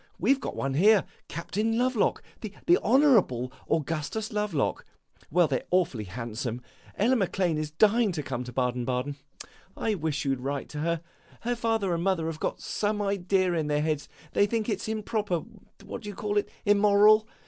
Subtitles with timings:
[0.17, 4.83] We 've got one here, Captain Lovelock, the Honourable Augustus Lovelock.
[5.29, 6.61] Well, they 're awfully handsome.
[6.97, 9.17] Ella Maclane is dying to come to Baden Baden.
[9.77, 11.01] I wish you 'd write to her.
[11.41, 14.87] Her father and mother have got some idea in their heads; they think it 's
[14.87, 15.43] improper
[15.85, 16.49] what do you call it?
[16.65, 17.27] immoral.